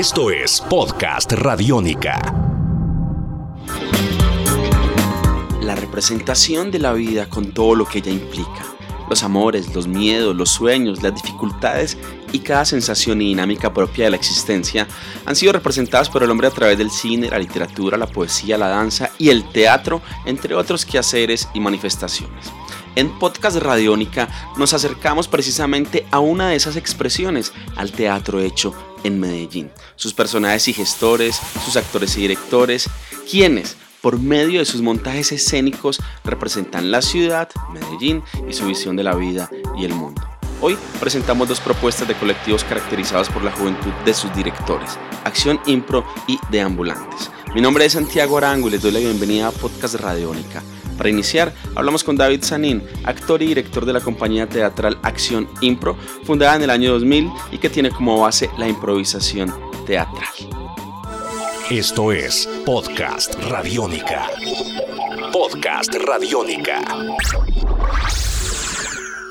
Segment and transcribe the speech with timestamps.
[0.00, 2.22] Esto es Podcast Radiónica.
[5.60, 8.64] La representación de la vida con todo lo que ella implica.
[9.10, 11.98] Los amores, los miedos, los sueños, las dificultades
[12.32, 14.88] y cada sensación y dinámica propia de la existencia
[15.26, 18.68] han sido representadas por el hombre a través del cine, la literatura, la poesía, la
[18.68, 22.46] danza y el teatro, entre otros quehaceres y manifestaciones.
[22.96, 29.20] En Podcast Radiónica nos acercamos precisamente a una de esas expresiones, al teatro hecho en
[29.20, 29.70] Medellín.
[29.96, 32.88] Sus personajes y gestores, sus actores y directores,
[33.30, 39.04] quienes, por medio de sus montajes escénicos, representan la ciudad, Medellín, y su visión de
[39.04, 40.22] la vida y el mundo.
[40.62, 46.04] Hoy presentamos dos propuestas de colectivos caracterizados por la juventud de sus directores, Acción Impro
[46.26, 47.30] y Deambulantes.
[47.54, 50.62] Mi nombre es Santiago Arango y les doy la bienvenida a Podcast Radiónica
[51.00, 55.96] para iniciar, hablamos con David Sanín, actor y director de la compañía teatral Acción Impro,
[56.24, 59.50] fundada en el año 2000 y que tiene como base la improvisación
[59.86, 60.28] teatral.
[61.70, 64.26] Esto es Podcast Radiónica.
[65.32, 66.82] Podcast Radiónica.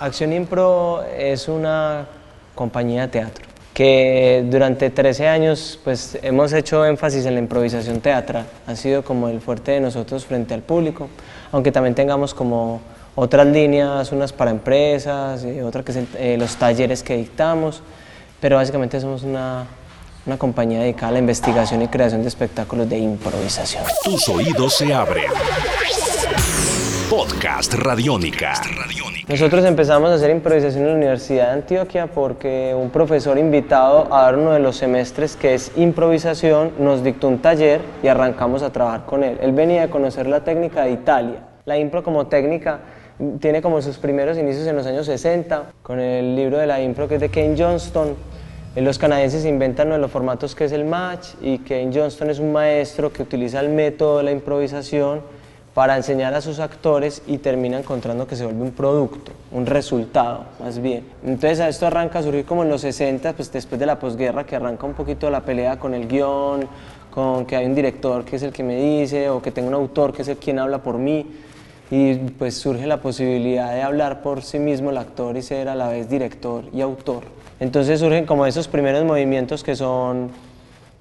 [0.00, 2.06] Acción Impro es una
[2.54, 3.49] compañía de teatro
[3.80, 9.26] que durante 13 años pues hemos hecho énfasis en la improvisación teatral, ha sido como
[9.30, 11.08] el fuerte de nosotros frente al público,
[11.50, 12.82] aunque también tengamos como
[13.14, 17.82] otras líneas, unas para empresas, y otras que son eh, los talleres que dictamos,
[18.38, 19.64] pero básicamente somos una,
[20.26, 23.82] una compañía dedicada a la investigación y creación de espectáculos de improvisación.
[24.04, 25.32] Tus oídos se abren.
[27.08, 28.60] Podcast Radiónica.
[29.30, 34.22] Nosotros empezamos a hacer improvisación en la Universidad de Antioquia porque un profesor invitado a
[34.22, 38.72] dar uno de los semestres que es improvisación nos dictó un taller y arrancamos a
[38.72, 39.38] trabajar con él.
[39.40, 41.44] Él venía a conocer la técnica de Italia.
[41.64, 42.80] La impro como técnica
[43.38, 47.06] tiene como sus primeros inicios en los años 60 con el libro de la impro
[47.06, 48.16] que es de Kane Johnston.
[48.74, 52.30] Eh, los canadienses inventan uno de los formatos que es el match y Kane Johnston
[52.30, 55.20] es un maestro que utiliza el método de la improvisación
[55.80, 60.44] para enseñar a sus actores y termina encontrando que se vuelve un producto, un resultado
[60.62, 61.06] más bien.
[61.24, 64.56] Entonces esto arranca a surgir como en los 60, pues después de la posguerra, que
[64.56, 66.68] arranca un poquito la pelea con el guion,
[67.10, 69.74] con que hay un director que es el que me dice, o que tengo un
[69.74, 71.24] autor que es el quien habla por mí,
[71.90, 75.74] y pues surge la posibilidad de hablar por sí mismo el actor y ser a
[75.74, 77.22] la vez director y autor.
[77.58, 80.28] Entonces surgen como esos primeros movimientos que son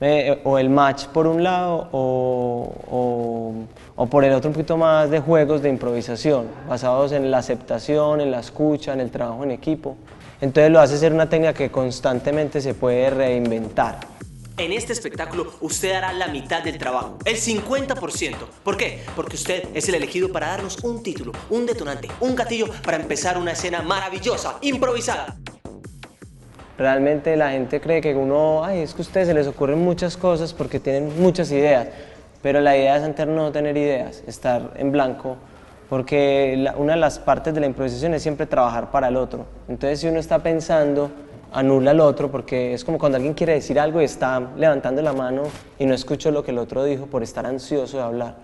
[0.00, 3.66] eh, o el match por un lado o,
[3.96, 8.20] o, por el otro un poquito más de juegos de improvisación, basados en la aceptación,
[8.20, 9.96] en la escucha, en el trabajo en equipo.
[10.40, 13.98] Entonces lo hace ser una técnica que constantemente se puede reinventar.
[14.56, 18.36] En este espectáculo usted hará la mitad del trabajo, el 50%.
[18.64, 19.04] ¿Por qué?
[19.14, 23.38] Porque usted es el elegido para darnos un título, un detonante, un gatillo para empezar
[23.38, 25.36] una escena maravillosa, improvisada.
[26.78, 30.16] Realmente la gente cree que uno, ay, es que a ustedes se les ocurren muchas
[30.16, 31.88] cosas porque tienen muchas ideas,
[32.40, 35.36] pero la idea es antes no tener ideas, estar en blanco,
[35.90, 39.46] porque una de las partes de la improvisación es siempre trabajar para el otro.
[39.68, 41.10] Entonces si uno está pensando,
[41.52, 45.12] anula al otro, porque es como cuando alguien quiere decir algo y está levantando la
[45.12, 45.42] mano
[45.80, 48.36] y no escucho lo que el otro dijo por estar ansioso de hablar.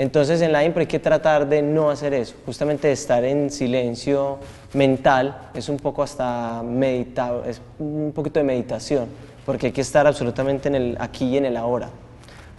[0.00, 3.50] Entonces en la impro hay que tratar de no hacer eso, justamente de estar en
[3.50, 4.38] silencio
[4.72, 9.10] mental, es un poco hasta meditado, es un poquito de meditación,
[9.44, 11.90] porque hay que estar absolutamente en el aquí y en el ahora,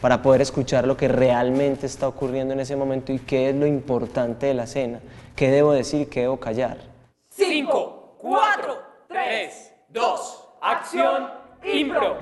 [0.02, 3.66] para poder escuchar lo que realmente está ocurriendo en ese momento y qué es lo
[3.66, 5.00] importante de la escena,
[5.36, 6.78] qué debo decir, qué debo callar.
[7.30, 11.28] 5, 4, 3, 2, acción,
[11.64, 12.20] impro.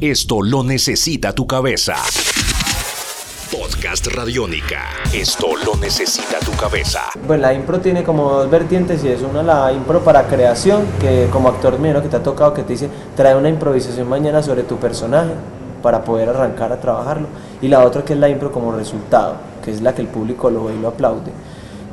[0.00, 1.94] Esto lo necesita tu cabeza.
[3.50, 4.82] Podcast Radiónica.
[5.12, 7.00] Esto lo necesita tu cabeza.
[7.26, 11.28] Pues la impro tiene como dos vertientes y es una la impro para creación, que
[11.32, 14.62] como actor mío que te ha tocado que te dice, trae una improvisación mañana sobre
[14.62, 15.32] tu personaje
[15.82, 17.28] para poder arrancar a trabajarlo.
[17.62, 20.50] Y la otra que es la impro como resultado, que es la que el público
[20.50, 21.32] lo ve y lo aplaude.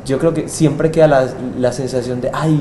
[0.05, 2.59] Yo creo que siempre queda la, la sensación de, ay,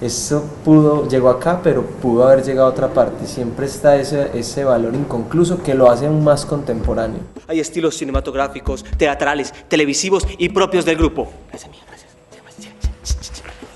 [0.00, 3.26] eso pudo, llegó acá, pero pudo haber llegado a otra parte.
[3.26, 7.20] Siempre está ese, ese valor inconcluso que lo hace aún más contemporáneo.
[7.46, 11.30] Hay estilos cinematográficos, teatrales, televisivos y propios del grupo.
[11.48, 12.03] Gracias, mía, gracias.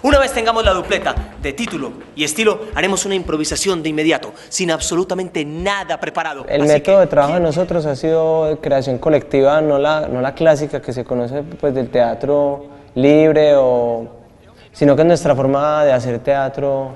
[0.00, 1.12] Una vez tengamos la dupleta
[1.42, 6.46] de título y estilo, haremos una improvisación de inmediato, sin absolutamente nada preparado.
[6.48, 10.80] El método de trabajo de nosotros ha sido creación colectiva, no la, no la clásica
[10.80, 14.06] que se conoce pues, del teatro libre, o,
[14.70, 16.92] sino que es nuestra forma de hacer teatro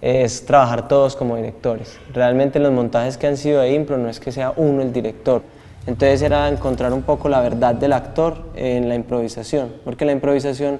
[0.00, 1.98] es trabajar todos como directores.
[2.14, 5.42] Realmente los montajes que han sido de impro no es que sea uno el director.
[5.88, 10.78] Entonces era encontrar un poco la verdad del actor en la improvisación, porque la improvisación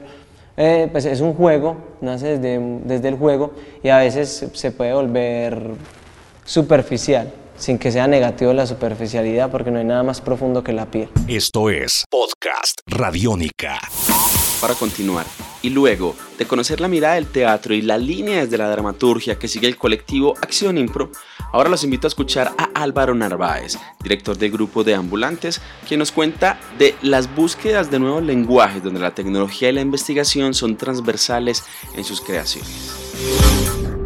[0.59, 4.93] eh, pues es un juego, nace desde, desde el juego y a veces se puede
[4.93, 5.71] volver
[6.45, 10.87] superficial, sin que sea negativo la superficialidad, porque no hay nada más profundo que la
[10.87, 11.09] piel.
[11.29, 13.79] Esto es Podcast Radiónica.
[14.61, 15.25] Para continuar,
[15.63, 19.47] y luego de conocer la mirada del teatro y la línea desde la dramaturgia que
[19.47, 21.13] sigue el colectivo Acción Impro,
[21.53, 26.12] ahora los invito a escuchar a Álvaro Narváez, director del grupo de ambulantes, quien nos
[26.12, 31.65] cuenta de las búsquedas de nuevos lenguajes donde la tecnología y la investigación son transversales
[31.97, 32.93] en sus creaciones.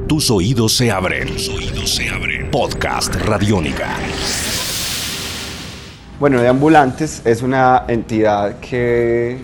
[0.08, 1.28] Tus oídos se abren.
[1.28, 2.50] Tus oídos se abren.
[2.50, 3.96] Podcast Radiónica.
[6.20, 9.38] Bueno, de Ambulantes es una entidad que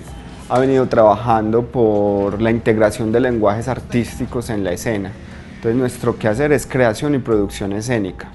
[0.48, 5.12] ha venido trabajando por la integración de lenguajes artísticos en la escena.
[5.58, 8.28] Entonces nuestro quehacer es creación y producción escénica.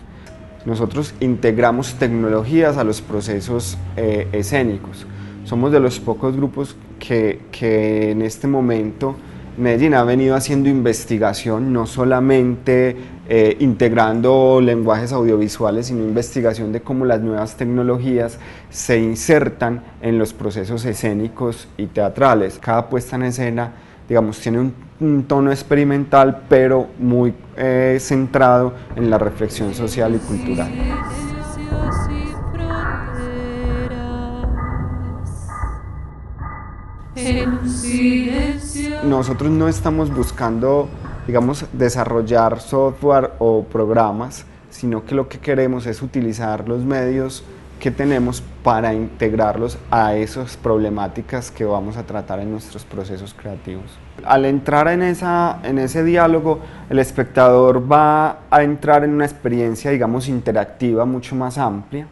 [0.65, 5.07] Nosotros integramos tecnologías a los procesos eh, escénicos.
[5.45, 9.15] Somos de los pocos grupos que, que en este momento
[9.55, 12.97] Medellín ha venido haciendo investigación, no solamente
[13.29, 18.37] eh, integrando lenguajes audiovisuales, sino investigación de cómo las nuevas tecnologías
[18.69, 22.59] se insertan en los procesos escénicos y teatrales.
[22.59, 23.71] Cada puesta en escena,
[24.07, 24.59] digamos, tiene
[24.99, 30.71] un, tono experimental, pero muy eh, centrado en la reflexión social y cultural.
[39.03, 40.87] Nosotros no estamos buscando,
[41.27, 47.43] digamos, desarrollar software o programas, sino que lo que queremos es utilizar los medios
[47.83, 53.83] que tenemos para integrarlos a esas problemáticas que vamos a tratar en nuestros procesos creativos.
[54.23, 59.91] Al entrar en, esa, en ese diálogo, el espectador va a entrar en una experiencia,
[59.91, 62.07] digamos, interactiva mucho más amplia,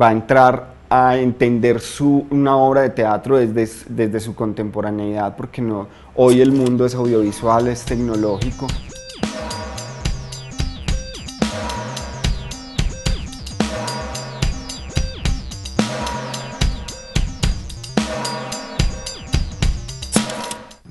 [0.00, 5.60] va a entrar a entender su, una obra de teatro desde, desde su contemporaneidad, porque
[5.60, 8.68] no, hoy el mundo es audiovisual, es tecnológico.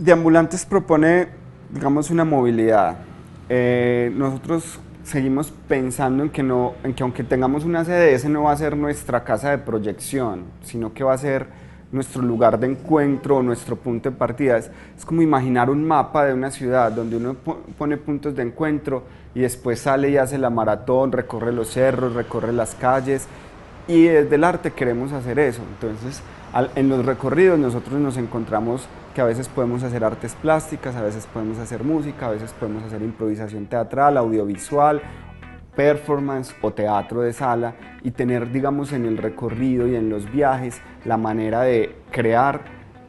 [0.10, 1.28] Deambulantes propone,
[1.70, 2.98] digamos, una movilidad.
[3.48, 8.54] Eh, nosotros seguimos pensando en que, no, en que aunque tengamos una ese no va
[8.54, 11.46] a ser nuestra casa de proyección, sino que va a ser
[11.92, 14.58] nuestro lugar de encuentro, nuestro punto de partida.
[14.58, 14.72] Es,
[15.06, 17.36] como imaginar un mapa de una ciudad donde uno
[17.78, 19.04] pone puntos de encuentro
[19.36, 23.28] y después sale y hace la maratón, recorre los cerros, recorre las calles
[23.88, 25.62] y desde el arte queremos hacer eso.
[25.72, 26.24] Entonces,
[26.76, 28.88] en los recorridos nosotros nos encontramos
[29.22, 33.02] a veces podemos hacer artes plásticas, a veces podemos hacer música, a veces podemos hacer
[33.02, 35.02] improvisación teatral, audiovisual,
[35.76, 40.82] performance o teatro de sala y tener, digamos, en el recorrido y en los viajes
[41.06, 42.62] la manera de crear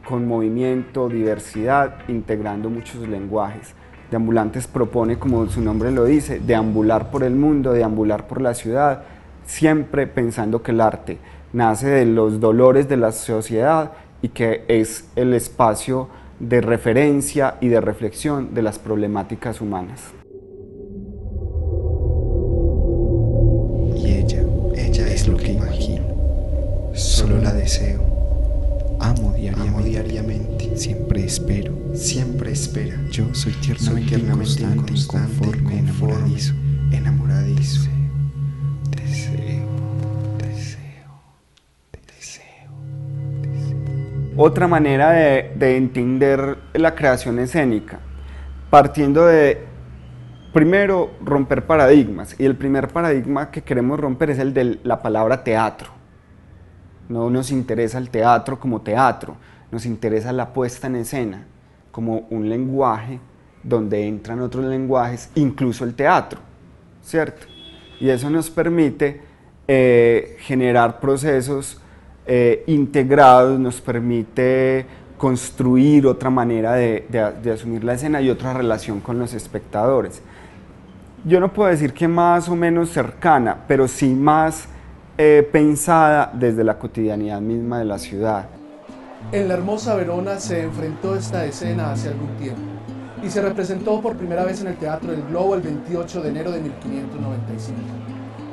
[0.07, 3.75] con movimiento, diversidad, integrando muchos lenguajes.
[4.09, 9.03] Deambulantes propone, como su nombre lo dice, deambular por el mundo, deambular por la ciudad,
[9.45, 11.17] siempre pensando que el arte
[11.53, 13.91] nace de los dolores de la sociedad
[14.21, 16.09] y que es el espacio
[16.39, 20.01] de referencia y de reflexión de las problemáticas humanas.
[23.95, 24.43] Y ella,
[24.75, 26.03] ella es lo que imagino,
[26.93, 28.01] solo la deseo,
[28.99, 30.77] amo diariamente, diariamente.
[30.77, 32.99] siempre espero, siempre espera.
[33.11, 36.53] Yo soy tiernamente, soy tiernamente inconstante, inconforme, enamoradizo,
[36.91, 38.00] enamoradizo.
[44.41, 47.99] Otra manera de, de, entender la creación escénica,
[48.69, 49.65] partiendo de,
[50.53, 52.35] primero, romper paradigmas.
[52.39, 55.89] Y el primer paradigma que queremos romper es el de la palabra teatro.
[57.09, 59.35] No nos interesa el teatro como teatro,
[59.71, 61.45] nos interesa la puesta en escena
[61.91, 63.19] como un lenguaje
[63.63, 66.39] donde entran otros lenguajes, incluso el teatro,
[67.03, 67.47] ¿cierto?
[67.99, 69.21] Y eso nos permite
[69.67, 71.80] eh, generar procesos
[72.25, 74.85] eh, integrados nos permite
[75.17, 77.05] construir otra manera de,
[77.53, 80.21] asumir la escena y otra relación con los espectadores.
[81.23, 84.67] Yo no puedo decir que más o menos cercana, pero sí más
[85.17, 88.47] eh, pensada desde la cotidianidad misma de la ciudad.
[89.31, 92.61] En la hermosa Verona se enfrentó esta escena hace algún tiempo
[93.23, 96.51] y se representó por primera vez en el Teatro del Globo el 28 de enero
[96.51, 97.79] de 1595.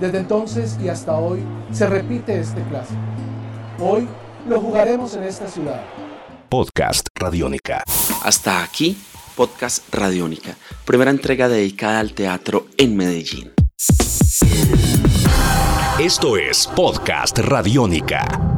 [0.00, 1.40] Desde entonces y hasta hoy
[1.72, 3.00] se repite este clásico.
[3.80, 4.08] Hoy
[4.48, 5.80] lo jugaremos en esta ciudad.
[6.48, 7.84] Podcast Radiónica.
[8.24, 8.98] Hasta aquí,
[9.36, 13.52] Podcast Radiónica, primera entrega dedicada al teatro en Medellín.
[16.00, 18.57] Esto es Podcast Radiónica.